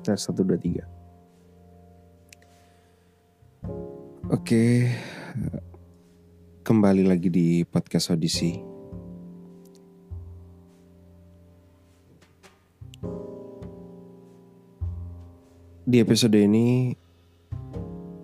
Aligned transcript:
Tes 0.00 0.16
satu 0.16 0.48
dua 0.48 0.56
tiga. 0.56 0.88
Oke, 4.32 4.88
kembali 6.64 7.04
lagi 7.04 7.28
di 7.28 7.60
podcast 7.68 8.16
audisi. 8.16 8.56
Di 15.84 16.00
episode 16.00 16.40
ini 16.40 16.96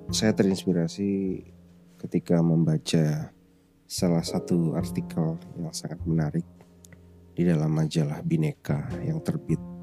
saya 0.09 0.33
terinspirasi 0.33 1.45
ketika 2.01 2.41
membaca 2.41 3.29
salah 3.85 4.25
satu 4.25 4.73
artikel 4.73 5.37
yang 5.61 5.77
sangat 5.77 6.01
menarik 6.09 6.49
di 7.37 7.45
dalam 7.45 7.69
majalah 7.69 8.25
Bineka 8.25 8.89
yang 9.05 9.21
terbit 9.21 9.78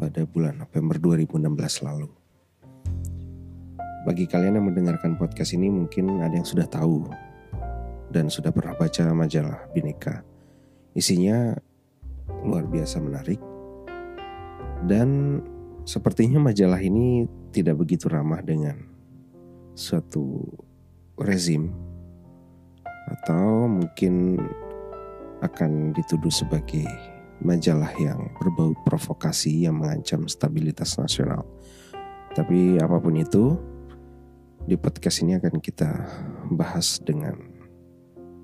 pada 0.00 0.24
bulan 0.24 0.64
November 0.64 0.96
2016 0.96 1.84
lalu. 1.84 2.08
Bagi 4.08 4.24
kalian 4.24 4.56
yang 4.56 4.66
mendengarkan 4.72 5.20
podcast 5.20 5.52
ini 5.52 5.68
mungkin 5.68 6.24
ada 6.24 6.32
yang 6.32 6.48
sudah 6.48 6.64
tahu 6.64 7.04
dan 8.08 8.32
sudah 8.32 8.48
pernah 8.48 8.72
baca 8.72 9.12
majalah 9.12 9.60
Bineka. 9.76 10.24
Isinya 10.96 11.52
luar 12.40 12.64
biasa 12.64 12.96
menarik 12.96 13.36
dan 14.88 15.38
sepertinya 15.84 16.40
majalah 16.40 16.80
ini 16.80 17.28
tidak 17.52 17.84
begitu 17.84 18.08
ramah 18.08 18.40
dengan 18.40 18.80
suatu 19.76 20.48
rezim 21.20 21.68
atau 23.12 23.68
mungkin 23.68 24.40
akan 25.44 25.92
dituduh 25.92 26.32
sebagai 26.32 26.88
majalah 27.40 27.92
yang 27.96 28.32
berbau 28.36 28.76
provokasi 28.84 29.64
yang 29.64 29.80
mengancam 29.80 30.28
stabilitas 30.28 30.96
nasional. 31.00 31.44
Tapi 32.36 32.78
apa 32.78 33.00
pun 33.00 33.16
itu, 33.16 33.58
di 34.68 34.76
podcast 34.76 35.24
ini 35.24 35.40
akan 35.40 35.58
kita 35.58 35.90
bahas 36.52 37.00
dengan 37.02 37.34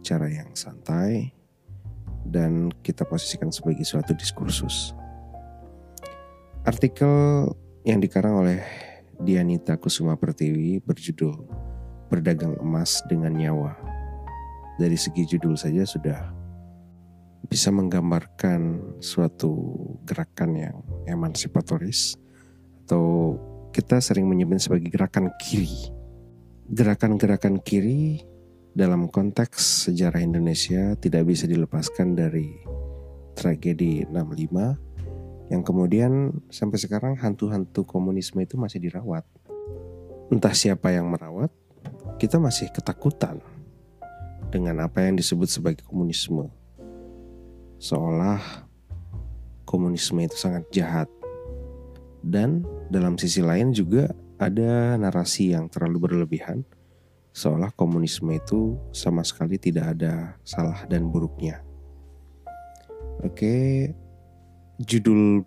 cara 0.00 0.26
yang 0.26 0.50
santai 0.56 1.30
dan 2.26 2.74
kita 2.82 3.06
posisikan 3.06 3.52
sebagai 3.54 3.86
suatu 3.86 4.16
diskursus. 4.16 4.96
Artikel 6.66 7.46
yang 7.86 8.02
dikarang 8.02 8.42
oleh 8.42 8.60
Dianita 9.22 9.78
Kusuma 9.78 10.18
Pertiwi 10.18 10.82
berjudul 10.82 11.46
Berdagang 12.10 12.58
Emas 12.58 13.00
dengan 13.06 13.38
Nyawa. 13.38 13.78
Dari 14.76 14.98
segi 14.98 15.24
judul 15.24 15.54
saja 15.54 15.86
sudah 15.86 16.45
bisa 17.46 17.70
menggambarkan 17.70 18.94
suatu 18.98 19.74
gerakan 20.02 20.50
yang 20.58 20.76
emansipatoris 21.06 22.18
atau 22.86 23.38
kita 23.70 24.02
sering 24.02 24.26
menyebut 24.26 24.58
sebagai 24.58 24.90
gerakan 24.90 25.30
kiri. 25.38 25.90
Gerakan-gerakan 26.66 27.62
kiri 27.62 28.22
dalam 28.74 29.06
konteks 29.06 29.88
sejarah 29.88 30.18
Indonesia 30.18 30.98
tidak 30.98 31.30
bisa 31.30 31.46
dilepaskan 31.46 32.18
dari 32.18 32.58
tragedi 33.38 34.02
65 34.10 35.52
yang 35.54 35.62
kemudian 35.62 36.34
sampai 36.50 36.78
sekarang 36.82 37.14
hantu-hantu 37.14 37.86
komunisme 37.86 38.42
itu 38.42 38.58
masih 38.58 38.82
dirawat. 38.82 39.22
Entah 40.26 40.50
siapa 40.50 40.90
yang 40.90 41.06
merawat, 41.06 41.54
kita 42.18 42.42
masih 42.42 42.66
ketakutan 42.74 43.38
dengan 44.50 44.82
apa 44.82 45.06
yang 45.06 45.14
disebut 45.14 45.46
sebagai 45.46 45.86
komunisme 45.86 46.50
seolah 47.86 48.42
komunisme 49.62 50.18
itu 50.26 50.34
sangat 50.34 50.66
jahat. 50.74 51.08
Dan 52.26 52.66
dalam 52.90 53.14
sisi 53.14 53.38
lain 53.38 53.70
juga 53.70 54.10
ada 54.42 54.98
narasi 54.98 55.54
yang 55.54 55.70
terlalu 55.70 56.10
berlebihan 56.10 56.66
seolah 57.30 57.70
komunisme 57.76 58.32
itu 58.32 58.80
sama 58.90 59.22
sekali 59.22 59.60
tidak 59.60 59.94
ada 59.94 60.40
salah 60.42 60.82
dan 60.90 61.06
buruknya. 61.06 61.62
Oke, 63.22 63.92
judul 64.82 65.46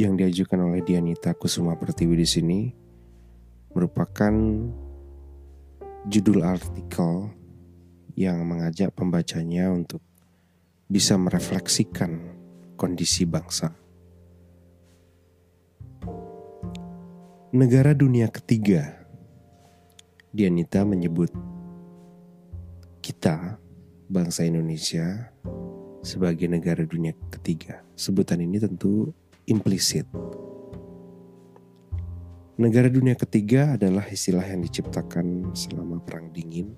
yang 0.00 0.14
diajukan 0.14 0.58
oleh 0.62 0.80
Dianita 0.86 1.36
Kusuma 1.36 1.74
Pertiwi 1.74 2.22
di 2.22 2.26
sini 2.26 2.60
merupakan 3.74 4.34
judul 6.06 6.40
artikel 6.46 7.34
yang 8.14 8.46
mengajak 8.46 8.94
pembacanya 8.94 9.74
untuk 9.74 9.98
bisa 10.88 11.16
merefleksikan 11.16 12.36
kondisi 12.76 13.24
bangsa. 13.24 13.72
Negara 17.54 17.94
dunia 17.94 18.28
ketiga, 18.28 19.06
Dianita 20.34 20.82
menyebut 20.82 21.30
kita, 22.98 23.62
bangsa 24.10 24.42
Indonesia, 24.42 25.30
sebagai 26.02 26.50
negara 26.50 26.82
dunia 26.82 27.14
ketiga. 27.30 27.86
Sebutan 27.94 28.42
ini 28.42 28.58
tentu 28.58 29.14
implisit. 29.46 30.04
Negara 32.58 32.86
dunia 32.90 33.14
ketiga 33.18 33.78
adalah 33.78 34.06
istilah 34.10 34.46
yang 34.46 34.62
diciptakan 34.62 35.54
selama 35.54 35.98
Perang 36.02 36.30
Dingin 36.30 36.74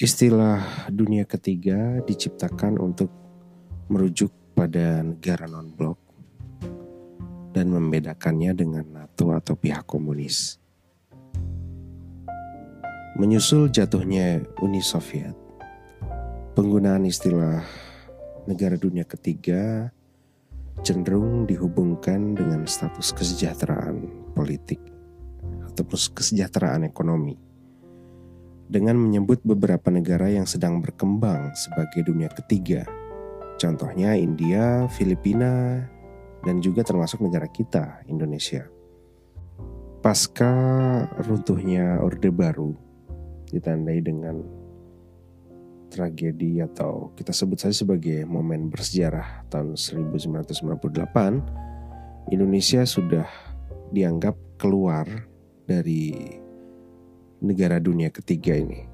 Istilah 0.00 0.88
dunia 0.88 1.28
ketiga 1.28 2.00
diciptakan 2.08 2.80
untuk 2.80 3.12
merujuk 3.92 4.32
pada 4.56 5.04
negara 5.04 5.44
non-blok 5.44 6.00
dan 7.52 7.68
membedakannya 7.68 8.56
dengan 8.56 8.88
NATO 8.96 9.36
atau 9.36 9.52
pihak 9.60 9.84
komunis. 9.84 10.56
Menyusul 13.20 13.68
jatuhnya 13.68 14.40
Uni 14.64 14.80
Soviet, 14.80 15.36
penggunaan 16.56 17.04
istilah 17.04 17.60
negara 18.48 18.80
dunia 18.80 19.04
ketiga 19.04 19.92
cenderung 20.80 21.44
dihubungkan 21.44 22.32
dengan 22.32 22.64
status 22.64 23.12
kesejahteraan 23.12 24.32
politik 24.32 24.80
ataupun 25.68 26.16
kesejahteraan 26.16 26.88
ekonomi 26.88 27.49
dengan 28.70 28.94
menyebut 28.94 29.42
beberapa 29.42 29.90
negara 29.90 30.30
yang 30.30 30.46
sedang 30.46 30.78
berkembang 30.78 31.50
sebagai 31.58 32.06
dunia 32.06 32.30
ketiga. 32.30 32.86
Contohnya 33.58 34.14
India, 34.14 34.86
Filipina, 34.94 35.82
dan 36.46 36.62
juga 36.62 36.86
termasuk 36.86 37.18
negara 37.20 37.50
kita, 37.50 38.06
Indonesia. 38.06 38.70
Pasca 40.00 40.48
runtuhnya 41.20 42.00
Orde 42.00 42.32
Baru 42.32 42.72
ditandai 43.50 44.00
dengan 44.00 44.40
tragedi 45.90 46.62
atau 46.62 47.10
kita 47.18 47.34
sebut 47.34 47.58
saja 47.58 47.74
sebagai 47.74 48.22
momen 48.22 48.70
bersejarah 48.70 49.50
tahun 49.50 49.74
1998, 49.76 52.30
Indonesia 52.30 52.86
sudah 52.86 53.26
dianggap 53.90 54.38
keluar 54.56 55.04
dari 55.66 56.38
negara 57.40 57.80
dunia 57.80 58.12
ketiga 58.12 58.56
ini. 58.56 58.86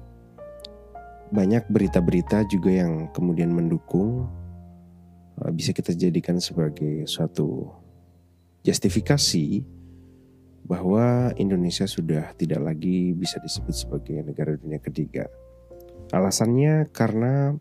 Banyak 1.31 1.67
berita-berita 1.67 2.47
juga 2.47 2.71
yang 2.71 3.11
kemudian 3.11 3.51
mendukung 3.51 4.31
uh, 5.43 5.51
bisa 5.51 5.75
kita 5.75 5.91
jadikan 5.91 6.39
sebagai 6.39 7.03
suatu 7.03 7.67
justifikasi 8.63 9.63
bahwa 10.67 11.31
Indonesia 11.39 11.87
sudah 11.87 12.35
tidak 12.35 12.59
lagi 12.59 13.15
bisa 13.15 13.39
disebut 13.39 13.75
sebagai 13.75 14.19
negara 14.23 14.59
dunia 14.59 14.79
ketiga. 14.83 15.31
Alasannya 16.11 16.87
karena 16.91 17.55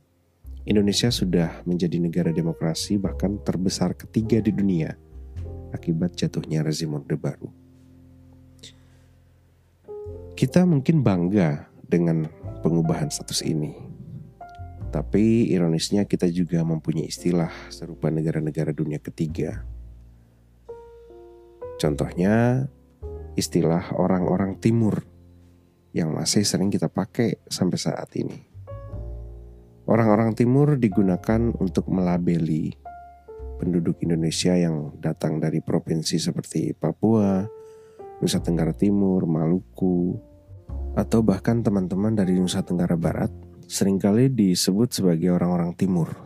Indonesia 0.66 1.14
sudah 1.14 1.62
menjadi 1.62 2.02
negara 2.02 2.34
demokrasi 2.34 2.98
bahkan 2.98 3.38
terbesar 3.42 3.94
ketiga 3.94 4.42
di 4.42 4.50
dunia 4.50 4.98
akibat 5.70 6.18
jatuhnya 6.18 6.66
rezim 6.66 6.90
Orde 6.94 7.14
Baru. 7.14 7.65
Kita 10.36 10.68
mungkin 10.68 11.00
bangga 11.00 11.64
dengan 11.80 12.28
pengubahan 12.60 13.08
status 13.08 13.40
ini. 13.40 13.72
Tapi 14.92 15.48
ironisnya 15.48 16.04
kita 16.04 16.28
juga 16.28 16.60
mempunyai 16.60 17.08
istilah 17.08 17.48
serupa 17.72 18.12
negara-negara 18.12 18.76
dunia 18.76 19.00
ketiga. 19.00 19.64
Contohnya 21.80 22.68
istilah 23.32 23.96
orang-orang 23.96 24.60
timur 24.60 25.08
yang 25.96 26.12
masih 26.12 26.44
sering 26.44 26.68
kita 26.68 26.92
pakai 26.92 27.40
sampai 27.48 27.80
saat 27.80 28.12
ini. 28.20 28.36
Orang-orang 29.88 30.36
timur 30.36 30.76
digunakan 30.76 31.48
untuk 31.56 31.88
melabeli 31.88 32.76
penduduk 33.56 34.04
Indonesia 34.04 34.52
yang 34.52 35.00
datang 35.00 35.40
dari 35.40 35.64
provinsi 35.64 36.20
seperti 36.20 36.76
Papua, 36.76 37.55
Nusa 38.16 38.40
Tenggara 38.40 38.72
Timur, 38.72 39.28
Maluku, 39.28 40.16
atau 40.96 41.20
bahkan 41.20 41.60
teman-teman 41.60 42.16
dari 42.16 42.32
Nusa 42.40 42.64
Tenggara 42.64 42.96
Barat 42.96 43.28
sering 43.68 44.00
kali 44.00 44.32
disebut 44.32 44.88
sebagai 44.88 45.36
orang-orang 45.36 45.76
timur. 45.76 46.16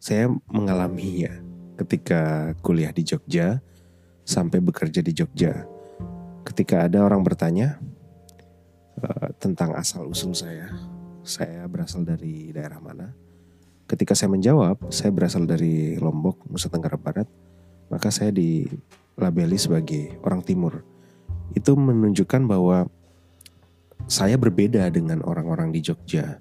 Saya 0.00 0.32
mengalaminya 0.48 1.42
ketika 1.76 2.54
kuliah 2.64 2.90
di 2.90 3.04
Jogja 3.04 3.60
sampai 4.24 4.64
bekerja 4.64 5.04
di 5.04 5.12
Jogja. 5.12 5.68
Ketika 6.42 6.88
ada 6.88 7.04
orang 7.04 7.22
bertanya 7.22 7.78
uh, 8.98 9.30
tentang 9.38 9.76
asal 9.76 10.08
usul 10.08 10.34
saya, 10.34 10.72
saya 11.22 11.68
berasal 11.68 12.02
dari 12.02 12.50
daerah 12.50 12.80
mana? 12.80 13.12
Ketika 13.86 14.16
saya 14.16 14.32
menjawab, 14.32 14.88
saya 14.88 15.12
berasal 15.12 15.44
dari 15.44 16.00
Lombok, 16.00 16.48
Nusa 16.48 16.72
Tenggara 16.72 16.96
Barat, 16.96 17.28
maka 17.92 18.08
saya 18.08 18.32
dilabeli 18.32 19.58
sebagai 19.60 20.16
orang 20.24 20.40
timur. 20.40 20.91
Itu 21.52 21.76
menunjukkan 21.76 22.48
bahwa 22.48 22.88
saya 24.08 24.36
berbeda 24.36 24.88
dengan 24.90 25.22
orang-orang 25.22 25.70
di 25.70 25.80
Jogja. 25.84 26.40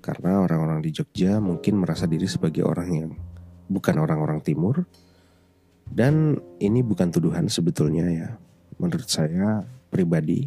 Karena 0.00 0.40
orang-orang 0.40 0.80
di 0.80 0.90
Jogja 0.94 1.42
mungkin 1.42 1.82
merasa 1.82 2.08
diri 2.08 2.24
sebagai 2.24 2.64
orang 2.64 2.88
yang 2.90 3.10
bukan 3.68 3.98
orang-orang 4.00 4.40
timur. 4.40 4.86
Dan 5.88 6.36
ini 6.60 6.84
bukan 6.84 7.08
tuduhan 7.12 7.48
sebetulnya 7.48 8.06
ya. 8.08 8.28
Menurut 8.78 9.08
saya 9.08 9.64
pribadi 9.88 10.46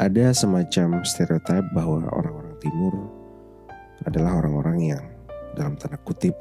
ada 0.00 0.32
semacam 0.32 1.04
stereotip 1.04 1.64
bahwa 1.76 2.08
orang-orang 2.10 2.56
timur 2.58 2.94
adalah 4.08 4.40
orang-orang 4.40 4.78
yang 4.96 5.04
dalam 5.54 5.76
tanda 5.76 6.00
kutip 6.00 6.32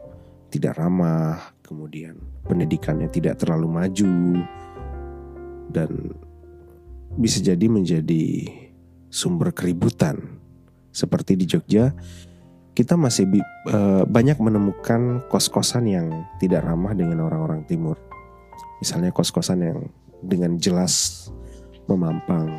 tidak 0.50 0.80
ramah, 0.82 1.54
kemudian 1.62 2.18
pendidikannya 2.48 3.12
tidak 3.12 3.38
terlalu 3.38 3.70
maju 3.70 4.42
dan 5.70 6.14
bisa 7.18 7.42
jadi 7.42 7.66
menjadi 7.66 8.50
sumber 9.10 9.54
keributan. 9.54 10.42
Seperti 10.90 11.38
di 11.38 11.46
Jogja, 11.46 11.94
kita 12.74 12.98
masih 12.98 13.30
uh, 13.70 14.06
banyak 14.06 14.38
menemukan 14.42 15.26
kos-kosan 15.30 15.86
yang 15.90 16.08
tidak 16.42 16.66
ramah 16.66 16.94
dengan 16.98 17.26
orang-orang 17.26 17.66
timur. 17.66 17.98
Misalnya 18.82 19.14
kos-kosan 19.14 19.60
yang 19.62 19.80
dengan 20.24 20.56
jelas 20.56 21.28
memampang 21.86 22.50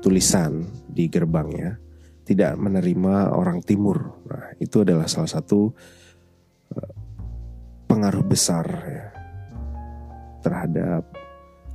tulisan 0.00 0.64
di 0.88 1.06
gerbangnya 1.06 1.76
tidak 2.24 2.56
menerima 2.56 3.34
orang 3.34 3.60
timur. 3.64 4.20
Nah, 4.26 4.54
itu 4.58 4.82
adalah 4.82 5.06
salah 5.06 5.30
satu 5.30 5.70
uh, 6.76 6.92
pengaruh 7.90 8.24
besar 8.24 8.66
ya, 8.86 9.06
terhadap 10.40 11.04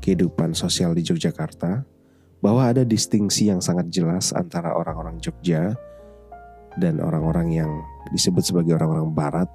kehidupan 0.06 0.54
sosial 0.54 0.94
di 0.94 1.02
Yogyakarta 1.02 1.82
bahwa 2.38 2.70
ada 2.70 2.86
distingsi 2.86 3.50
yang 3.50 3.58
sangat 3.58 3.90
jelas 3.90 4.30
antara 4.30 4.78
orang-orang 4.78 5.18
Jogja 5.18 5.74
dan 6.78 7.02
orang-orang 7.02 7.58
yang 7.58 7.72
disebut 8.14 8.46
sebagai 8.46 8.78
orang-orang 8.78 9.10
barat, 9.10 9.50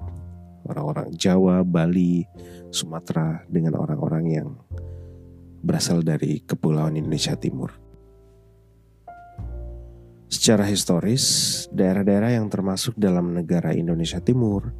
orang-orang 0.67 1.07
Jawa, 1.15 1.63
Bali, 1.63 2.27
Sumatera 2.67 3.47
dengan 3.47 3.79
orang-orang 3.79 4.25
yang 4.27 4.49
berasal 5.63 6.03
dari 6.03 6.43
kepulauan 6.43 6.99
Indonesia 6.99 7.37
Timur. 7.39 7.71
Secara 10.31 10.67
historis, 10.67 11.23
daerah-daerah 11.71 12.35
yang 12.35 12.51
termasuk 12.51 12.97
dalam 12.99 13.35
negara 13.35 13.71
Indonesia 13.71 14.19
Timur, 14.19 14.73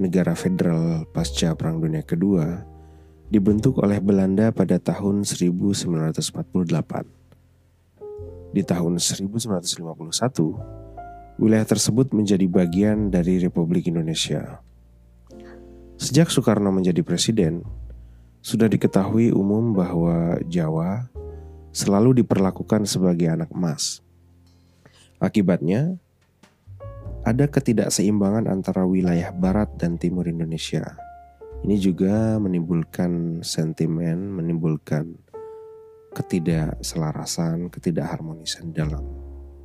negara 0.00 0.32
federal 0.32 1.04
pasca 1.12 1.52
Perang 1.56 1.80
Dunia 1.82 2.04
Kedua, 2.04 2.62
dibentuk 3.30 3.78
oleh 3.78 4.02
Belanda 4.02 4.50
pada 4.50 4.82
tahun 4.82 5.22
1948. 5.22 6.26
Di 8.50 8.66
tahun 8.66 8.98
1951, 8.98 11.38
wilayah 11.38 11.62
tersebut 11.62 12.10
menjadi 12.10 12.50
bagian 12.50 13.14
dari 13.14 13.38
Republik 13.38 13.86
Indonesia. 13.86 14.58
Sejak 15.94 16.34
Soekarno 16.34 16.74
menjadi 16.74 17.06
presiden, 17.06 17.62
sudah 18.42 18.66
diketahui 18.66 19.30
umum 19.30 19.78
bahwa 19.78 20.42
Jawa 20.50 21.06
selalu 21.70 22.26
diperlakukan 22.26 22.82
sebagai 22.90 23.30
anak 23.30 23.54
emas. 23.54 24.02
Akibatnya, 25.22 25.94
ada 27.22 27.46
ketidakseimbangan 27.46 28.50
antara 28.50 28.82
wilayah 28.82 29.30
barat 29.30 29.70
dan 29.78 29.94
timur 30.00 30.26
Indonesia. 30.26 31.09
Ini 31.60 31.76
juga 31.76 32.40
menimbulkan 32.40 33.44
sentimen, 33.44 34.32
menimbulkan 34.32 35.12
ketidakselarasan, 36.16 37.68
ketidakharmonisan 37.68 38.72
dalam 38.72 39.04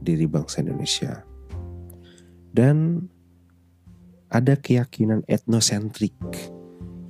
diri 0.03 0.29
bangsa 0.29 0.61
Indonesia 0.61 1.25
dan 2.55 3.03
ada 4.31 4.55
keyakinan 4.55 5.27
etnosentrik 5.27 6.15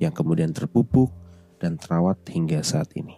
yang 0.02 0.10
kemudian 0.10 0.50
terpupuk 0.50 1.14
dan 1.62 1.78
terawat 1.78 2.18
hingga 2.26 2.60
saat 2.66 2.90
ini. 2.98 3.16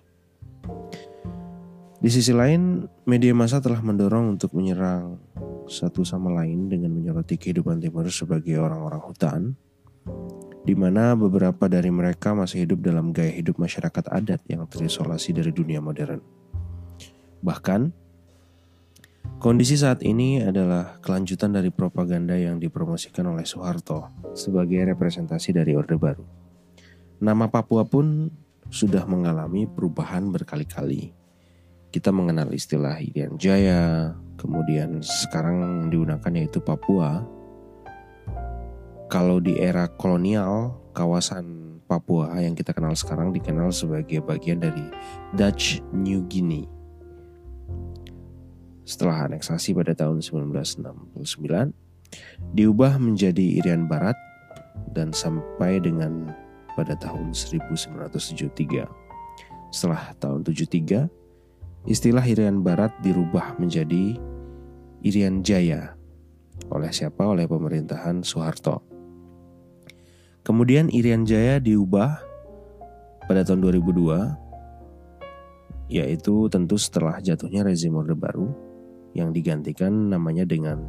Di 1.99 2.11
sisi 2.13 2.31
lain, 2.31 2.87
media 3.11 3.35
massa 3.35 3.59
telah 3.59 3.83
mendorong 3.83 4.39
untuk 4.39 4.55
menyerang 4.55 5.19
satu 5.67 6.07
sama 6.07 6.31
lain 6.31 6.71
dengan 6.71 6.95
menyoroti 6.95 7.35
kehidupan 7.35 7.83
timur 7.83 8.07
sebagai 8.07 8.55
orang-orang 8.63 9.03
hutan, 9.03 9.43
di 10.69 10.77
mana 10.77 11.17
beberapa 11.17 11.65
dari 11.65 11.89
mereka 11.89 12.37
masih 12.37 12.69
hidup 12.69 12.85
dalam 12.85 13.09
gaya 13.17 13.33
hidup 13.33 13.57
masyarakat 13.57 14.05
adat 14.13 14.45
yang 14.53 14.69
terisolasi 14.69 15.33
dari 15.33 15.49
dunia 15.49 15.81
modern. 15.81 16.21
Bahkan, 17.41 18.05
Kondisi 19.39 19.79
saat 19.79 20.03
ini 20.03 20.43
adalah 20.43 20.99
kelanjutan 20.99 21.55
dari 21.55 21.71
propaganda 21.71 22.35
yang 22.35 22.59
dipromosikan 22.59 23.23
oleh 23.31 23.47
Soeharto 23.47 24.11
sebagai 24.35 24.83
representasi 24.83 25.55
dari 25.55 25.79
Orde 25.79 25.95
Baru. 25.95 26.27
Nama 27.23 27.47
Papua 27.47 27.87
pun 27.87 28.35
sudah 28.67 29.07
mengalami 29.07 29.71
perubahan 29.71 30.27
berkali-kali. 30.35 31.15
Kita 31.95 32.11
mengenal 32.11 32.51
istilah 32.51 32.99
Irian 32.99 33.39
Jaya, 33.39 34.11
kemudian 34.35 35.07
sekarang 35.07 35.87
digunakan 35.87 36.33
yaitu 36.35 36.59
Papua. 36.59 37.38
Kalau 39.09 39.41
di 39.41 39.57
era 39.57 39.89
kolonial, 39.89 40.77
kawasan 40.93 41.81
Papua 41.89 42.37
yang 42.45 42.53
kita 42.53 42.77
kenal 42.77 42.93
sekarang 42.93 43.33
dikenal 43.33 43.73
sebagai 43.73 44.21
bagian 44.21 44.61
dari 44.61 44.85
Dutch 45.33 45.81
New 45.97 46.29
Guinea 46.29 46.69
setelah 48.89 49.29
aneksasi 49.29 49.77
pada 49.77 49.93
tahun 49.93 50.25
1969 50.25 51.17
diubah 52.57 52.97
menjadi 52.97 53.61
Irian 53.61 53.85
Barat 53.85 54.17
dan 54.97 55.13
sampai 55.13 55.77
dengan 55.77 56.33
pada 56.73 56.97
tahun 56.97 57.37
1973. 57.37 58.89
Setelah 59.69 60.17
tahun 60.17 60.41
73, 60.45 61.09
istilah 61.85 62.25
Irian 62.25 62.65
Barat 62.65 62.97
dirubah 63.05 63.61
menjadi 63.61 64.17
Irian 65.05 65.45
Jaya 65.45 65.93
oleh 66.73 66.89
siapa? 66.89 67.29
Oleh 67.29 67.45
pemerintahan 67.45 68.25
Soeharto. 68.25 68.98
Kemudian 70.49 70.89
Irian 70.89 71.29
Jaya 71.29 71.61
diubah 71.61 72.25
pada 73.29 73.45
tahun 73.45 73.69
2002 73.69 75.93
yaitu 75.93 76.49
tentu 76.49 76.81
setelah 76.81 77.21
jatuhnya 77.21 77.69
rezim 77.69 77.93
Orde 77.93 78.17
Baru 78.17 78.49
yang 79.13 79.37
digantikan 79.37 79.93
namanya 80.09 80.49
dengan 80.49 80.89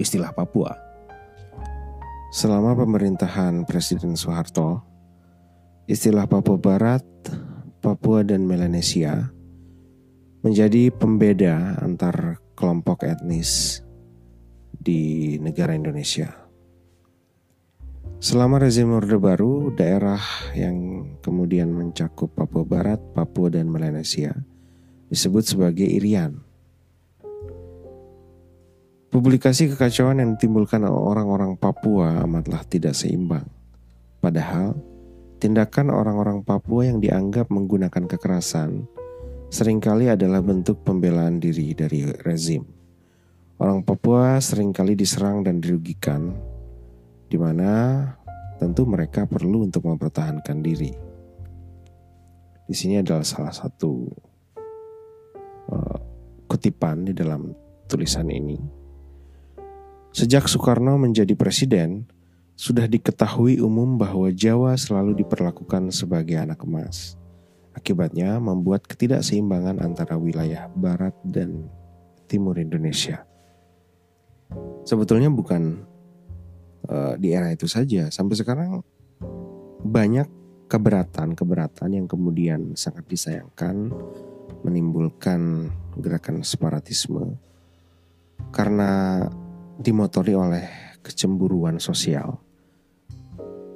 istilah 0.00 0.32
Papua. 0.32 0.72
Selama 2.32 2.72
pemerintahan 2.72 3.68
Presiden 3.68 4.16
Soeharto, 4.16 4.80
istilah 5.84 6.24
Papua 6.24 6.56
Barat, 6.56 7.04
Papua 7.84 8.24
dan 8.24 8.48
Melanesia 8.48 9.28
menjadi 10.40 10.88
pembeda 10.92 11.76
antar 11.80 12.36
kelompok 12.56 13.04
etnis 13.04 13.80
di 14.72 15.36
negara 15.40 15.76
Indonesia. 15.76 16.43
Selama 18.24 18.56
rezim 18.56 18.88
Orde 18.88 19.20
Baru, 19.20 19.68
daerah 19.76 20.16
yang 20.56 21.04
kemudian 21.20 21.68
mencakup 21.68 22.32
Papua 22.32 22.64
Barat, 22.64 22.96
Papua, 23.12 23.52
dan 23.52 23.68
Melanesia 23.68 24.32
disebut 25.12 25.44
sebagai 25.44 25.84
Irian. 25.84 26.40
Publikasi 29.12 29.68
kekacauan 29.68 30.24
yang 30.24 30.40
ditimbulkan 30.40 30.88
orang-orang 30.88 31.60
Papua 31.60 32.24
amatlah 32.24 32.64
tidak 32.64 32.96
seimbang. 32.96 33.44
Padahal, 34.24 34.72
tindakan 35.36 35.92
orang-orang 35.92 36.40
Papua 36.40 36.88
yang 36.88 37.04
dianggap 37.04 37.52
menggunakan 37.52 38.08
kekerasan 38.08 38.88
sering 39.52 39.84
kali 39.84 40.08
adalah 40.08 40.40
bentuk 40.40 40.80
pembelaan 40.80 41.44
diri 41.44 41.76
dari 41.76 42.08
rezim. 42.24 42.64
Orang 43.60 43.84
Papua 43.84 44.40
sering 44.40 44.72
kali 44.72 44.96
diserang 44.96 45.44
dan 45.44 45.60
dirugikan, 45.60 46.53
di 47.28 47.36
mana 47.40 48.04
tentu 48.60 48.86
mereka 48.88 49.28
perlu 49.28 49.66
untuk 49.66 49.88
mempertahankan 49.88 50.58
diri. 50.62 50.92
Di 52.64 52.74
sini 52.76 53.00
adalah 53.00 53.24
salah 53.24 53.52
satu 53.52 54.08
uh, 55.68 55.98
kutipan 56.48 57.04
di 57.04 57.12
dalam 57.12 57.52
tulisan 57.84 58.32
ini 58.32 58.84
Sejak 60.14 60.46
Soekarno 60.46 60.94
menjadi 60.94 61.34
presiden, 61.34 62.06
sudah 62.54 62.86
diketahui 62.86 63.58
umum 63.58 63.98
bahwa 63.98 64.30
Jawa 64.30 64.78
selalu 64.78 65.26
diperlakukan 65.26 65.90
sebagai 65.90 66.38
anak 66.38 66.62
emas. 66.62 67.18
Akibatnya 67.74 68.38
membuat 68.38 68.86
ketidakseimbangan 68.86 69.82
antara 69.82 70.14
wilayah 70.14 70.70
barat 70.70 71.18
dan 71.26 71.66
timur 72.30 72.62
Indonesia. 72.62 73.26
Sebetulnya 74.86 75.34
bukan 75.34 75.82
uh, 76.88 77.14
di 77.16 77.32
era 77.32 77.52
itu 77.52 77.68
saja, 77.68 78.08
sampai 78.08 78.34
sekarang 78.36 78.80
banyak 79.84 80.26
keberatan-keberatan 80.68 81.92
yang 81.92 82.06
kemudian 82.08 82.72
sangat 82.74 83.04
disayangkan 83.06 83.92
menimbulkan 84.64 85.68
gerakan 86.00 86.40
separatisme. 86.40 87.36
Karena 88.48 89.20
dimotori 89.76 90.32
oleh 90.32 90.64
kecemburuan 91.04 91.76
sosial. 91.76 92.40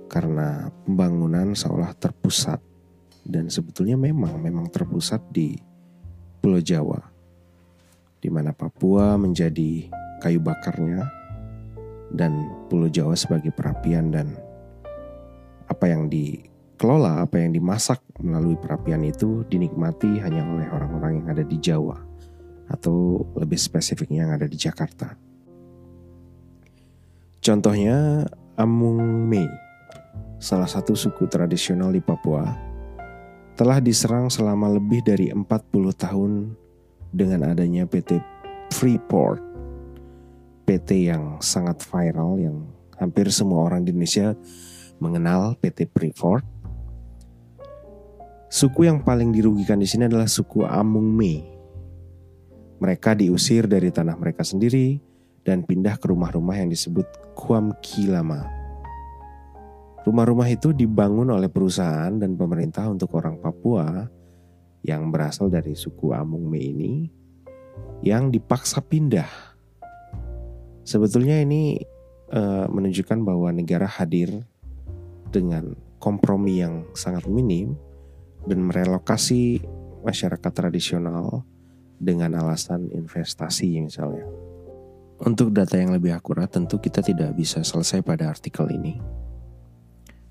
Karena 0.09 0.73
pembangunan 0.73 1.53
seolah 1.53 1.93
terpusat. 1.93 2.65
Dan 3.29 3.53
sebetulnya 3.53 4.00
memang 4.00 4.41
memang 4.41 4.73
terpusat 4.73 5.21
di 5.29 5.53
Pulau 6.41 6.65
Jawa. 6.65 6.97
Di 8.19 8.33
mana 8.33 8.57
Papua 8.57 9.21
menjadi 9.21 9.93
kayu 10.25 10.41
bakarnya 10.41 11.18
dan 12.12 12.49
Pulau 12.69 12.88
Jawa 12.88 13.15
sebagai 13.17 13.53
perapian 13.53 14.12
dan 14.12 14.37
apa 15.69 15.85
yang 15.88 16.09
dikelola, 16.09 17.29
apa 17.29 17.41
yang 17.41 17.53
dimasak 17.53 18.00
melalui 18.21 18.57
perapian 18.57 19.05
itu 19.05 19.45
dinikmati 19.47 20.19
hanya 20.25 20.43
oleh 20.49 20.67
orang-orang 20.73 21.23
yang 21.23 21.29
ada 21.29 21.45
di 21.45 21.59
Jawa 21.61 22.00
atau 22.69 23.25
lebih 23.37 23.57
spesifiknya 23.57 24.29
yang 24.29 24.33
ada 24.37 24.49
di 24.49 24.57
Jakarta. 24.57 25.17
Contohnya 27.41 28.29
Amung 28.61 29.25
Me, 29.25 29.47
salah 30.37 30.69
satu 30.69 30.93
suku 30.93 31.31
tradisional 31.31 31.95
di 31.95 32.03
Papua, 32.03 32.45
telah 33.57 33.81
diserang 33.81 34.29
selama 34.29 34.77
lebih 34.77 35.00
dari 35.00 35.33
40 35.33 35.49
tahun 35.97 36.53
dengan 37.15 37.49
adanya 37.49 37.88
PT 37.88 38.21
Freeport. 38.77 39.48
PT 40.69 41.09
yang 41.09 41.41
sangat 41.41 41.81
viral 41.89 42.37
yang 42.37 42.69
hampir 43.01 43.33
semua 43.33 43.65
orang 43.65 43.89
di 43.89 43.97
Indonesia 43.97 44.37
mengenal 45.01 45.57
PT 45.57 45.89
Freeport. 45.89 46.45
Suku 48.53 48.85
yang 48.85 49.01
paling 49.01 49.33
dirugikan 49.33 49.81
di 49.81 49.89
sini 49.89 50.13
adalah 50.13 50.29
suku 50.29 50.69
Amung 50.69 51.09
Me. 51.09 51.41
Mereka 52.85 53.17
diusir 53.17 53.65
dari 53.65 53.89
tanah 53.89 54.21
mereka 54.21 54.45
sendiri 54.45 55.01
dan 55.41 55.65
pindah 55.65 55.97
ke 55.97 56.13
rumah-rumah 56.13 56.61
yang 56.61 56.69
disebut 56.69 57.33
Kuam 57.33 57.73
Kilama. 57.81 58.45
Rumah-rumah 60.05 60.53
itu 60.53 60.77
dibangun 60.77 61.33
oleh 61.33 61.49
perusahaan 61.49 62.13
dan 62.13 62.37
pemerintah 62.37 62.85
untuk 62.93 63.17
orang 63.17 63.41
Papua 63.41 64.05
yang 64.85 65.09
berasal 65.09 65.49
dari 65.49 65.73
suku 65.73 66.13
Amung 66.13 66.45
Me 66.45 66.61
ini 66.61 66.93
yang 68.05 68.29
dipaksa 68.29 68.85
pindah. 68.85 69.48
Sebetulnya 70.88 71.45
ini 71.45 71.76
uh, 72.33 72.64
menunjukkan 72.73 73.21
bahwa 73.21 73.52
negara 73.52 73.85
hadir 73.85 74.40
dengan 75.28 75.76
kompromi 76.00 76.64
yang 76.64 76.88
sangat 76.97 77.28
minim 77.28 77.76
dan 78.49 78.64
merelokasi 78.64 79.61
masyarakat 80.00 80.49
tradisional 80.49 81.45
dengan 82.00 82.40
alasan 82.40 82.88
investasi 82.88 83.85
misalnya. 83.85 84.25
Untuk 85.21 85.52
data 85.52 85.76
yang 85.76 85.92
lebih 85.92 86.16
akurat, 86.16 86.49
tentu 86.49 86.80
kita 86.80 87.04
tidak 87.04 87.37
bisa 87.37 87.61
selesai 87.61 88.00
pada 88.00 88.33
artikel 88.33 88.64
ini 88.73 88.97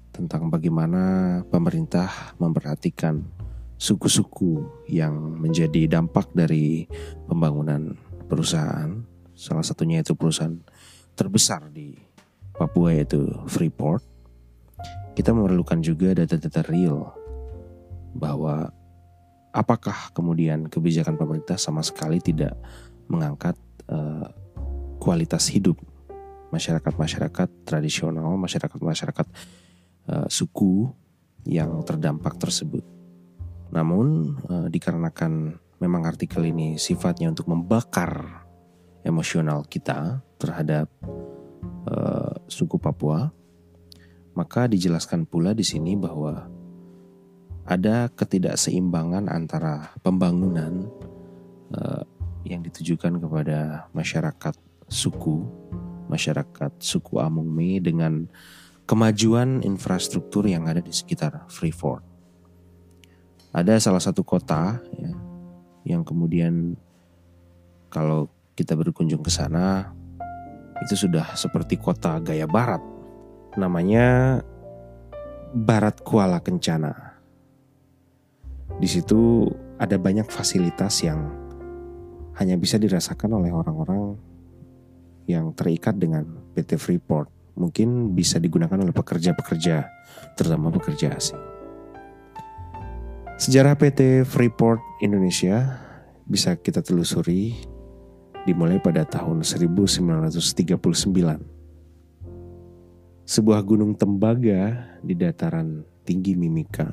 tentang 0.10 0.50
bagaimana 0.50 1.46
pemerintah 1.54 2.34
memperhatikan 2.42 3.22
suku-suku 3.78 4.66
yang 4.90 5.38
menjadi 5.38 5.86
dampak 5.86 6.34
dari 6.34 6.90
pembangunan 7.30 7.94
perusahaan. 8.26 9.17
Salah 9.38 9.62
satunya 9.62 10.02
itu 10.02 10.18
perusahaan 10.18 10.58
terbesar 11.14 11.70
di 11.70 11.94
Papua 12.58 12.90
yaitu 12.90 13.30
Freeport. 13.46 14.02
Kita 15.14 15.30
memerlukan 15.30 15.78
juga 15.86 16.18
data-data 16.18 16.66
real 16.66 17.14
bahwa 18.18 18.74
apakah 19.54 20.10
kemudian 20.18 20.66
kebijakan 20.66 21.22
pemerintah 21.22 21.62
sama 21.62 21.86
sekali 21.86 22.18
tidak 22.18 22.58
mengangkat 23.06 23.54
uh, 23.94 24.26
kualitas 24.98 25.54
hidup 25.54 25.78
masyarakat-masyarakat 26.50 27.50
tradisional, 27.62 28.34
masyarakat-masyarakat 28.42 29.28
uh, 30.10 30.26
suku 30.34 30.90
yang 31.46 31.78
terdampak 31.86 32.42
tersebut. 32.42 32.82
Namun 33.70 34.38
uh, 34.50 34.66
dikarenakan 34.66 35.62
memang 35.78 36.10
artikel 36.10 36.42
ini 36.42 36.82
sifatnya 36.82 37.30
untuk 37.30 37.46
membakar 37.54 38.47
emosional 39.08 39.64
kita 39.66 40.20
terhadap 40.36 40.92
uh, 41.88 42.36
suku 42.52 42.76
Papua, 42.76 43.32
maka 44.36 44.68
dijelaskan 44.68 45.24
pula 45.24 45.56
di 45.56 45.64
sini 45.64 45.96
bahwa 45.96 46.46
ada 47.68 48.08
ketidakseimbangan 48.12 49.32
antara 49.32 49.96
pembangunan 50.04 50.88
uh, 51.74 52.04
yang 52.48 52.64
ditujukan 52.64 53.20
kepada 53.20 53.92
masyarakat 53.92 54.56
suku, 54.88 55.44
masyarakat 56.08 56.72
suku 56.80 57.20
Amung 57.20 57.52
Me 57.52 57.84
dengan 57.84 58.28
kemajuan 58.88 59.68
infrastruktur 59.68 60.48
yang 60.48 60.64
ada 60.72 60.80
di 60.80 60.96
sekitar 60.96 61.44
Freeport. 61.52 62.08
Ada 63.52 63.84
salah 63.84 64.00
satu 64.00 64.24
kota 64.24 64.80
ya, 64.96 65.12
yang 65.84 66.08
kemudian 66.08 66.80
kalau 67.92 68.32
kita 68.58 68.74
berkunjung 68.74 69.22
ke 69.22 69.30
sana 69.30 69.94
itu 70.82 70.98
sudah 70.98 71.38
seperti 71.38 71.78
kota 71.78 72.18
gaya 72.18 72.50
barat. 72.50 72.82
Namanya 73.54 74.42
Barat 75.54 76.02
Kuala 76.02 76.42
Kencana. 76.42 76.94
Di 78.82 78.90
situ 78.90 79.46
ada 79.78 79.98
banyak 80.02 80.26
fasilitas 80.30 81.06
yang 81.06 81.30
hanya 82.38 82.58
bisa 82.58 82.82
dirasakan 82.82 83.38
oleh 83.42 83.54
orang-orang 83.54 84.18
yang 85.30 85.54
terikat 85.54 85.98
dengan 85.98 86.26
PT 86.54 86.78
Freeport 86.82 87.30
mungkin 87.58 88.14
bisa 88.14 88.38
digunakan 88.38 88.78
oleh 88.78 88.94
pekerja-pekerja, 88.94 89.90
terutama 90.38 90.70
pekerja 90.70 91.18
asing. 91.18 91.42
Sejarah 93.38 93.74
PT 93.74 94.26
Freeport 94.30 94.82
Indonesia 95.02 95.82
bisa 96.30 96.54
kita 96.54 96.86
telusuri 96.86 97.58
dimulai 98.48 98.80
pada 98.80 99.04
tahun 99.04 99.44
1939. 99.44 100.80
Sebuah 103.28 103.60
gunung 103.68 103.92
tembaga 103.92 104.88
di 105.04 105.12
dataran 105.12 105.84
tinggi 106.08 106.40
Mimika 106.40 106.88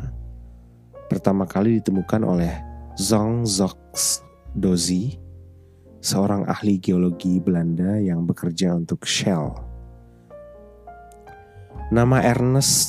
pertama 1.07 1.47
kali 1.47 1.79
ditemukan 1.79 2.27
oleh 2.27 2.51
Zong 2.99 3.47
Zox 3.47 4.19
Dozi 4.51 5.15
seorang 6.03 6.43
ahli 6.51 6.83
geologi 6.83 7.39
Belanda 7.39 8.03
yang 8.03 8.27
bekerja 8.27 8.75
untuk 8.75 9.07
Shell. 9.07 9.55
Nama 11.95 12.19
Ernest 12.25 12.83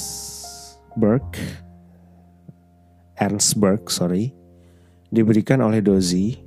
Berg, 0.98 1.26
Ernst 3.20 3.60
Berg, 3.60 3.88
sorry, 3.92 4.32
diberikan 5.12 5.62
oleh 5.62 5.84
Dozi 5.84 6.45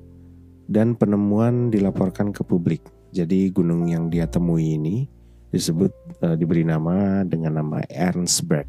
dan 0.68 0.92
penemuan 0.94 1.72
dilaporkan 1.72 2.30
ke 2.30 2.44
publik. 2.44 2.84
Jadi 3.08 3.48
gunung 3.48 3.88
yang 3.88 4.12
dia 4.12 4.28
temui 4.28 4.76
ini 4.76 5.08
disebut 5.48 5.90
uh, 6.20 6.37
diberi 6.37 6.60
nama 6.60 7.25
dengan 7.25 7.64
nama 7.64 7.80
Ernst 7.88 8.44
Berg. 8.44 8.68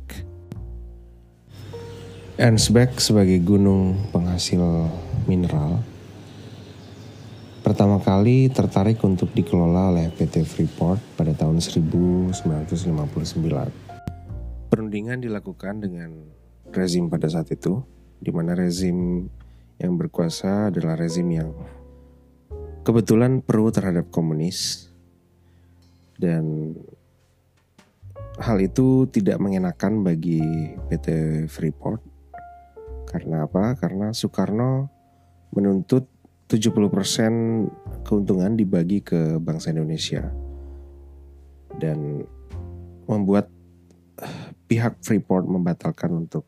Ernst 2.39 2.71
Berg 2.71 2.95
sebagai 3.03 3.35
gunung 3.43 3.99
penghasil 4.15 4.63
mineral 5.27 5.83
pertama 7.69 8.01
kali 8.01 8.49
tertarik 8.49 8.97
untuk 9.05 9.29
dikelola 9.29 9.93
oleh 9.93 10.09
PT 10.09 10.41
Freeport 10.41 10.97
pada 11.13 11.37
tahun 11.37 11.61
1959. 11.61 12.33
Perundingan 14.73 15.21
dilakukan 15.21 15.83
dengan 15.83 16.17
rezim 16.73 17.13
pada 17.13 17.29
saat 17.29 17.51
itu, 17.53 17.83
di 18.17 18.33
mana 18.33 18.57
rezim 18.57 19.29
yang 19.77 19.93
berkuasa 20.01 20.73
adalah 20.73 20.97
rezim 20.97 21.29
yang 21.29 21.53
kebetulan 22.83 23.43
pro 23.43 23.67
terhadap 23.69 24.07
komunis 24.09 24.89
dan 26.19 26.75
hal 28.39 28.57
itu 28.63 29.07
tidak 29.11 29.39
mengenakan 29.39 30.03
bagi 30.03 30.39
PT 30.87 31.07
Freeport 31.51 31.99
karena 33.09 33.49
apa? 33.49 33.73
Karena 33.73 34.13
Soekarno 34.13 34.85
menuntut 35.49 36.05
70% 36.49 38.05
keuntungan 38.05 38.53
dibagi 38.53 39.01
ke 39.01 39.41
bangsa 39.41 39.73
Indonesia 39.73 40.29
dan 41.77 42.25
membuat 43.09 43.49
eh, 44.21 44.53
pihak 44.69 45.01
Freeport 45.01 45.49
membatalkan 45.49 46.13
untuk 46.25 46.45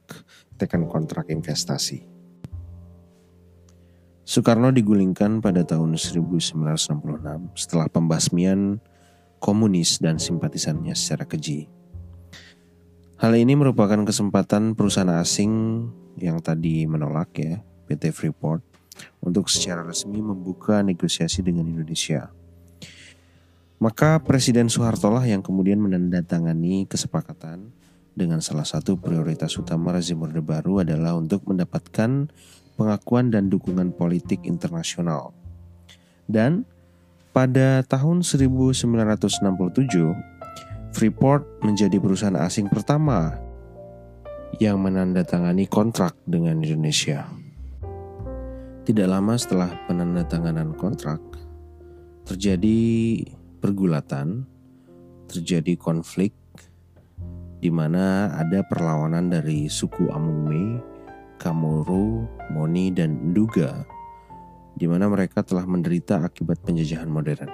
tekan 0.58 0.86
kontrak 0.86 1.30
investasi. 1.34 2.11
Soekarno 4.22 4.70
digulingkan 4.70 5.42
pada 5.42 5.66
tahun 5.66 5.98
1966 5.98 6.54
setelah 7.58 7.88
pembasmian 7.90 8.78
komunis 9.42 9.98
dan 9.98 10.22
simpatisannya 10.22 10.94
secara 10.94 11.26
keji. 11.26 11.66
Hal 13.18 13.34
ini 13.38 13.58
merupakan 13.58 14.02
kesempatan 14.06 14.78
perusahaan 14.78 15.10
asing 15.18 15.86
yang 16.22 16.38
tadi 16.42 16.86
menolak 16.86 17.34
ya, 17.38 17.62
PT 17.90 18.14
Freeport, 18.14 18.62
untuk 19.22 19.50
secara 19.50 19.82
resmi 19.82 20.22
membuka 20.22 20.86
negosiasi 20.86 21.42
dengan 21.42 21.66
Indonesia. 21.66 22.30
Maka 23.82 24.22
Presiden 24.22 24.70
Soeharto 24.70 25.10
lah 25.10 25.26
yang 25.26 25.42
kemudian 25.42 25.82
menandatangani 25.82 26.86
kesepakatan 26.86 27.74
dengan 28.14 28.38
salah 28.38 28.66
satu 28.66 29.02
prioritas 29.02 29.58
utama 29.58 29.90
rezim 29.90 30.22
Orde 30.22 30.44
Baru 30.44 30.86
adalah 30.86 31.18
untuk 31.18 31.50
mendapatkan 31.50 32.30
pengakuan 32.82 33.30
dan 33.30 33.54
dukungan 33.54 33.94
politik 33.94 34.42
internasional. 34.50 35.38
Dan 36.26 36.66
pada 37.30 37.86
tahun 37.86 38.26
1967, 38.26 38.82
Freeport 40.92 41.46
menjadi 41.62 42.02
perusahaan 42.02 42.42
asing 42.42 42.68
pertama 42.68 43.38
yang 44.58 44.82
menandatangani 44.82 45.70
kontrak 45.70 46.18
dengan 46.26 46.60
Indonesia. 46.60 47.30
Tidak 48.82 49.08
lama 49.08 49.38
setelah 49.38 49.70
penandatanganan 49.86 50.74
kontrak, 50.76 51.22
terjadi 52.26 52.82
pergulatan, 53.62 54.44
terjadi 55.30 55.78
konflik 55.78 56.34
di 57.62 57.70
mana 57.70 58.34
ada 58.36 58.66
perlawanan 58.66 59.30
dari 59.30 59.70
suku 59.70 60.10
Amungme 60.10 60.82
Kamuru, 61.42 62.30
Moni, 62.54 62.94
dan 62.94 63.34
Nduga, 63.34 63.82
di 64.78 64.86
mana 64.86 65.10
mereka 65.10 65.42
telah 65.42 65.66
menderita 65.66 66.22
akibat 66.22 66.62
penjajahan 66.62 67.10
modern. 67.10 67.50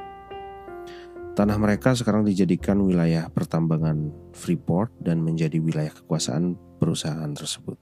Tanah 1.39 1.55
mereka 1.55 1.95
sekarang 1.95 2.27
dijadikan 2.27 2.83
wilayah 2.83 3.31
pertambangan 3.31 4.11
Freeport 4.35 4.91
dan 4.99 5.23
menjadi 5.23 5.63
wilayah 5.63 5.95
kekuasaan 5.95 6.59
perusahaan 6.83 7.31
tersebut. 7.31 7.79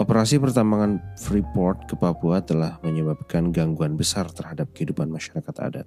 Operasi 0.00 0.40
pertambangan 0.40 1.04
Freeport 1.20 1.84
ke 1.84 1.94
Papua 1.94 2.40
telah 2.40 2.80
menyebabkan 2.80 3.52
gangguan 3.52 3.94
besar 3.94 4.26
terhadap 4.32 4.72
kehidupan 4.72 5.06
masyarakat 5.12 5.54
adat. 5.60 5.86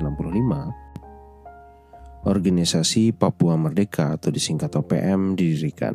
Organisasi 2.26 3.14
Papua 3.14 3.54
Merdeka 3.54 4.18
atau 4.18 4.34
disingkat 4.34 4.74
OPM 4.74 5.38
didirikan. 5.38 5.94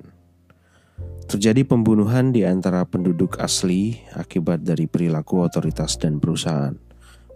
Terjadi 1.28 1.64
pembunuhan 1.68 2.32
di 2.32 2.48
antara 2.48 2.84
penduduk 2.88 3.40
asli 3.40 4.00
akibat 4.16 4.64
dari 4.64 4.88
perilaku 4.88 5.44
otoritas 5.44 6.00
dan 6.00 6.20
perusahaan, 6.20 6.76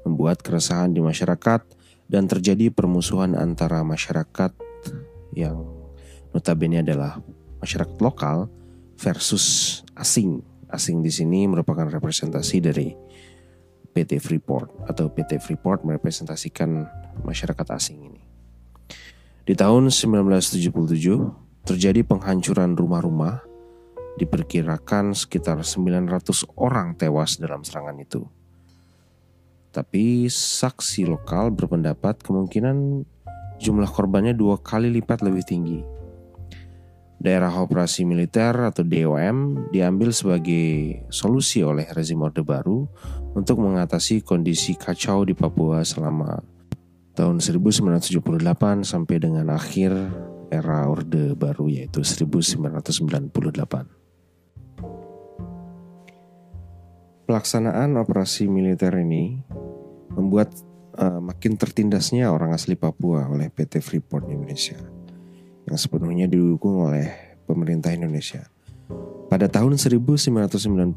membuat 0.08 0.44
keresahan 0.44 0.96
di 0.96 1.01
masyarakat 1.03 1.62
dan 2.08 2.24
terjadi 2.27 2.72
permusuhan 2.72 3.36
antara 3.36 3.84
masyarakat 3.84 4.56
yang 5.36 5.67
notabene 6.32 6.84
adalah 6.84 7.20
masyarakat 7.60 7.98
lokal 8.00 8.48
versus 9.00 9.82
asing. 9.96 10.44
Asing 10.67 11.00
di 11.00 11.12
sini 11.12 11.48
merupakan 11.48 11.88
representasi 11.88 12.60
dari 12.60 12.91
PT 13.96 14.20
Freeport 14.20 14.84
atau 14.84 15.08
PT 15.08 15.39
Freeport 15.39 15.88
merepresentasikan 15.88 16.84
masyarakat 17.24 17.67
asing 17.72 18.03
ini. 18.03 18.26
Di 19.48 19.56
tahun 19.56 19.88
1977 19.88 21.64
terjadi 21.64 22.03
penghancuran 22.03 22.75
rumah-rumah 22.75 23.48
diperkirakan 24.20 25.16
sekitar 25.16 25.64
900 25.64 26.51
orang 26.60 27.00
tewas 27.00 27.40
dalam 27.40 27.64
serangan 27.64 27.96
itu. 27.96 28.27
Tapi 29.72 30.27
saksi 30.27 31.07
lokal 31.07 31.55
berpendapat 31.55 32.27
kemungkinan 32.27 33.07
jumlah 33.64 33.88
korbannya 33.88 34.36
dua 34.36 34.60
kali 34.60 34.92
lipat 35.00 35.24
lebih 35.24 35.48
tinggi. 35.48 35.79
Daerah 37.16 37.55
operasi 37.64 38.03
militer 38.03 38.51
atau 38.51 38.83
DOM 38.83 39.72
diambil 39.72 40.12
sebagai 40.12 41.07
solusi 41.07 41.64
oleh 41.64 41.88
rezim 41.96 42.20
Orde 42.20 42.44
Baru 42.44 42.83
untuk 43.31 43.64
mengatasi 43.64 44.27
kondisi 44.27 44.75
kacau 44.75 45.24
di 45.24 45.31
Papua 45.31 45.88
selama 45.88 46.56
tahun 47.18 47.42
1978 47.42 48.22
sampai 48.86 49.18
dengan 49.18 49.50
akhir 49.50 49.90
era 50.53 50.86
Orde 50.86 51.34
Baru 51.34 51.66
yaitu 51.66 52.06
1998. 52.06 52.86
Pelaksanaan 57.25 57.98
operasi 57.98 58.46
militer 58.46 58.94
ini 59.01 59.42
membuat 60.14 60.53
uh, 60.96 61.18
makin 61.18 61.58
tertindasnya 61.58 62.30
orang 62.30 62.53
asli 62.53 62.77
Papua 62.77 63.25
oleh 63.25 63.50
PT 63.50 63.82
Freeport 63.82 64.30
Indonesia 64.30 64.77
yang 65.66 65.75
sepenuhnya 65.75 66.30
didukung 66.30 66.86
oleh 66.86 67.12
pemerintah 67.50 67.92
Indonesia. 67.92 68.46
Pada 69.27 69.51
tahun 69.51 69.75
1995, 69.75 70.96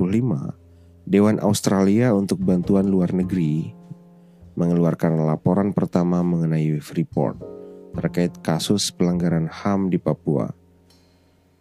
Dewan 1.09 1.42
Australia 1.42 2.14
untuk 2.14 2.38
Bantuan 2.38 2.87
Luar 2.87 3.11
Negeri 3.11 3.79
mengeluarkan 4.60 5.24
laporan 5.24 5.72
pertama 5.72 6.20
mengenai 6.20 6.76
Freeport 6.84 7.40
terkait 7.96 8.36
kasus 8.44 8.92
pelanggaran 8.92 9.48
HAM 9.48 9.88
di 9.88 9.96
Papua. 9.96 10.52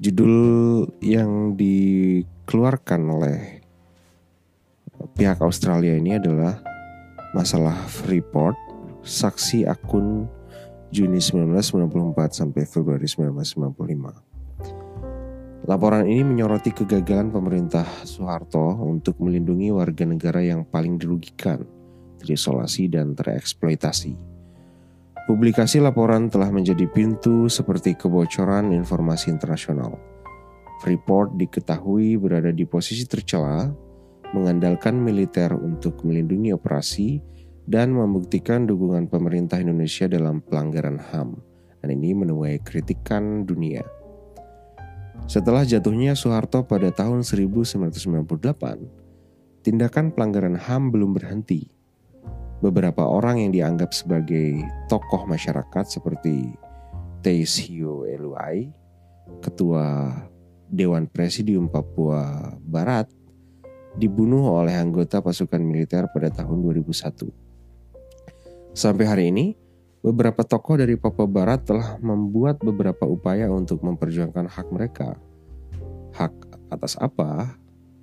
Judul 0.04 0.36
yang 1.00 1.56
dikeluarkan 1.56 3.02
oleh 3.08 3.64
pihak 5.16 5.40
Australia 5.40 5.96
ini 5.96 6.20
adalah 6.20 6.60
masalah 7.32 7.88
Freeport, 7.88 8.60
saksi 9.08 9.64
akun 9.64 10.28
Juni 10.92 11.24
1994 11.24 12.36
sampai 12.36 12.68
Februari 12.68 13.08
1995. 13.08 15.72
Laporan 15.72 16.04
ini 16.04 16.28
menyoroti 16.28 16.76
kegagalan 16.76 17.32
pemerintah 17.32 17.88
Soeharto 18.04 18.76
untuk 18.84 19.24
melindungi 19.24 19.72
warga 19.72 20.04
negara 20.04 20.42
yang 20.42 20.66
paling 20.66 20.98
dirugikan 20.98 21.79
terisolasi 22.20 22.92
dan 22.92 23.16
tereksploitasi. 23.16 24.40
Publikasi 25.30 25.78
laporan 25.78 26.26
telah 26.26 26.50
menjadi 26.50 26.90
pintu 26.90 27.46
seperti 27.46 27.94
kebocoran 27.94 28.74
informasi 28.74 29.30
internasional. 29.30 29.94
Freeport 30.82 31.38
diketahui 31.38 32.18
berada 32.18 32.50
di 32.50 32.66
posisi 32.66 33.06
tercela, 33.06 33.70
mengandalkan 34.34 34.98
militer 34.98 35.54
untuk 35.54 36.02
melindungi 36.02 36.50
operasi 36.50 37.22
dan 37.70 37.94
membuktikan 37.94 38.66
dukungan 38.66 39.06
pemerintah 39.06 39.62
Indonesia 39.62 40.10
dalam 40.10 40.42
pelanggaran 40.42 40.98
HAM. 40.98 41.38
Dan 41.78 41.94
ini 41.94 42.18
menuai 42.18 42.66
kritikan 42.66 43.46
dunia. 43.46 43.86
Setelah 45.30 45.62
jatuhnya 45.62 46.18
Soeharto 46.18 46.66
pada 46.66 46.90
tahun 46.90 47.22
1998, 47.22 49.62
tindakan 49.62 50.10
pelanggaran 50.10 50.58
HAM 50.58 50.90
belum 50.90 51.14
berhenti 51.14 51.70
beberapa 52.60 53.08
orang 53.08 53.40
yang 53.40 53.52
dianggap 53.56 53.96
sebagai 53.96 54.64
tokoh 54.92 55.24
masyarakat 55.28 55.86
seperti 55.88 56.52
Teis 57.24 57.56
Hio 57.68 58.04
Eluai, 58.08 58.72
Ketua 59.40 60.12
Dewan 60.68 61.08
Presidium 61.08 61.72
Papua 61.72 62.56
Barat, 62.60 63.08
dibunuh 63.96 64.48
oleh 64.60 64.76
anggota 64.76 65.24
pasukan 65.24 65.60
militer 65.60 66.08
pada 66.12 66.30
tahun 66.32 66.62
2001. 66.62 67.32
Sampai 68.76 69.06
hari 69.08 69.32
ini, 69.32 69.56
beberapa 70.00 70.44
tokoh 70.44 70.80
dari 70.80 70.96
Papua 70.96 71.28
Barat 71.28 71.64
telah 71.68 71.98
membuat 72.00 72.60
beberapa 72.64 73.08
upaya 73.08 73.52
untuk 73.52 73.84
memperjuangkan 73.84 74.48
hak 74.48 74.68
mereka. 74.72 75.16
Hak 76.16 76.32
atas 76.72 76.96
apa? 77.00 77.56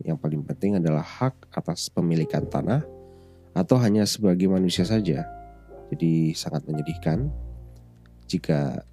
Yang 0.05 0.19
paling 0.21 0.43
penting 0.45 0.77
adalah 0.77 1.05
hak 1.05 1.49
atas 1.55 1.89
pemilikan 1.89 2.45
tanah, 2.45 2.85
atau 3.57 3.81
hanya 3.81 4.05
sebagai 4.05 4.53
manusia 4.53 4.85
saja. 4.85 5.25
Jadi 5.89 6.37
sangat 6.37 6.69
menyedihkan 6.69 7.33
jika 8.29 8.85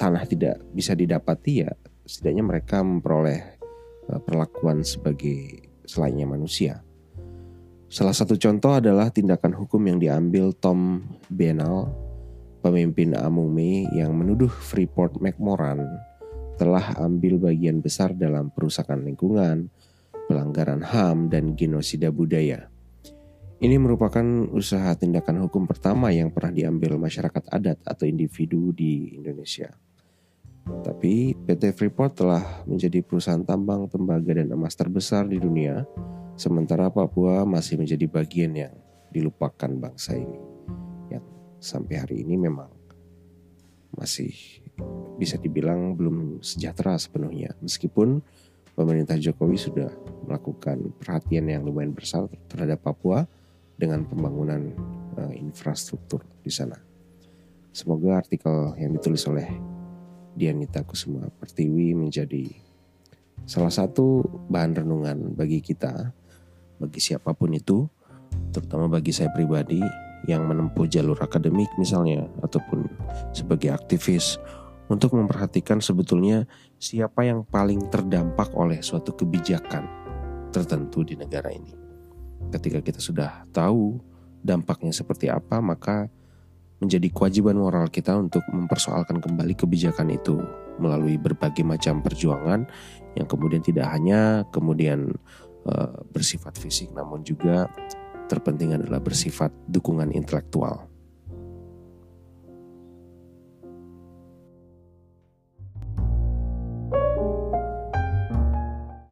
tanah 0.00 0.24
tidak 0.24 0.62
bisa 0.72 0.96
didapati 0.96 1.66
ya 1.66 1.70
setidaknya 2.06 2.44
mereka 2.46 2.80
memperoleh 2.80 3.40
eh, 4.08 4.20
perlakuan 4.22 4.86
sebagai 4.86 5.68
selainnya 5.84 6.24
manusia. 6.24 6.80
Salah 7.86 8.14
satu 8.14 8.34
contoh 8.34 8.78
adalah 8.78 9.10
tindakan 9.14 9.54
hukum 9.54 9.78
yang 9.86 9.98
diambil 10.02 10.50
Tom 10.58 11.06
Benal, 11.30 11.86
pemimpin 12.58 13.14
Amume 13.14 13.86
yang 13.94 14.10
menuduh 14.10 14.50
Freeport 14.50 15.22
McMoran 15.22 15.86
telah 16.56 16.96
ambil 16.98 17.38
bagian 17.38 17.84
besar 17.84 18.16
dalam 18.16 18.50
perusakan 18.50 19.06
lingkungan, 19.06 19.70
pelanggaran 20.26 20.82
HAM, 20.82 21.28
dan 21.30 21.52
genosida 21.54 22.10
budaya. 22.10 22.66
Ini 23.56 23.80
merupakan 23.80 24.20
usaha 24.52 24.92
tindakan 24.92 25.48
hukum 25.48 25.64
pertama 25.64 26.12
yang 26.12 26.28
pernah 26.28 26.52
diambil 26.52 27.00
masyarakat 27.00 27.40
adat 27.48 27.80
atau 27.88 28.04
individu 28.04 28.68
di 28.76 29.16
Indonesia. 29.16 29.72
Tapi 30.84 31.32
PT 31.32 31.72
Freeport 31.72 32.20
telah 32.20 32.44
menjadi 32.68 33.00
perusahaan 33.00 33.40
tambang, 33.40 33.88
tembaga, 33.88 34.36
dan 34.36 34.52
emas 34.52 34.76
terbesar 34.76 35.24
di 35.24 35.40
dunia, 35.40 35.88
sementara 36.36 36.92
Papua 36.92 37.48
masih 37.48 37.80
menjadi 37.80 38.04
bagian 38.04 38.52
yang 38.52 38.76
dilupakan 39.08 39.72
bangsa 39.72 40.20
ini. 40.20 40.40
Yang 41.08 41.24
sampai 41.56 41.96
hari 41.96 42.28
ini 42.28 42.36
memang 42.36 42.68
masih 43.96 44.36
bisa 45.16 45.40
dibilang 45.40 45.96
belum 45.96 46.44
sejahtera 46.44 47.00
sepenuhnya. 47.00 47.56
Meskipun 47.64 48.20
pemerintah 48.76 49.16
Jokowi 49.16 49.56
sudah 49.56 49.88
melakukan 50.28 50.92
perhatian 51.00 51.48
yang 51.48 51.64
lumayan 51.64 51.96
besar 51.96 52.28
terhadap 52.52 52.84
Papua 52.84 53.24
dengan 53.76 54.08
pembangunan 54.08 54.72
uh, 55.20 55.32
infrastruktur 55.36 56.24
di 56.40 56.48
sana. 56.48 56.76
Semoga 57.76 58.24
artikel 58.24 58.72
yang 58.80 58.96
ditulis 58.96 59.20
oleh 59.28 59.44
Dianita 60.36 60.80
Kusuma 60.84 61.28
Pertiwi 61.28 61.92
menjadi 61.92 62.48
salah 63.44 63.72
satu 63.72 64.24
bahan 64.48 64.80
renungan 64.80 65.36
bagi 65.36 65.60
kita, 65.60 66.12
bagi 66.80 67.00
siapa 67.00 67.36
pun 67.36 67.52
itu, 67.52 67.84
terutama 68.52 68.88
bagi 68.88 69.12
saya 69.12 69.28
pribadi 69.32 69.80
yang 70.24 70.48
menempuh 70.48 70.88
jalur 70.88 71.16
akademik 71.20 71.68
misalnya, 71.76 72.24
ataupun 72.40 72.88
sebagai 73.36 73.72
aktivis 73.76 74.40
untuk 74.88 75.14
memperhatikan 75.14 75.80
sebetulnya 75.80 76.48
siapa 76.80 77.28
yang 77.28 77.44
paling 77.44 77.92
terdampak 77.92 78.52
oleh 78.56 78.80
suatu 78.80 79.12
kebijakan 79.12 79.84
tertentu 80.48 81.04
di 81.04 81.16
negara 81.16 81.52
ini. 81.52 81.85
Ketika 82.50 82.78
kita 82.80 83.00
sudah 83.02 83.44
tahu 83.50 83.98
dampaknya 84.40 84.94
seperti 84.94 85.26
apa, 85.26 85.58
maka 85.58 86.06
menjadi 86.78 87.08
kewajiban 87.08 87.56
moral 87.56 87.88
kita 87.88 88.12
untuk 88.16 88.44
mempersoalkan 88.52 89.18
kembali 89.18 89.56
kebijakan 89.56 90.12
itu 90.12 90.36
melalui 90.76 91.16
berbagai 91.16 91.64
macam 91.64 92.04
perjuangan 92.04 92.68
yang 93.16 93.24
kemudian 93.24 93.64
tidak 93.64 93.88
hanya 93.88 94.44
kemudian 94.52 95.08
uh, 95.64 95.96
bersifat 96.12 96.60
fisik 96.60 96.92
namun 96.92 97.24
juga 97.24 97.64
terpenting 98.28 98.76
adalah 98.76 99.00
bersifat 99.00 99.48
dukungan 99.70 100.12
intelektual. 100.12 100.84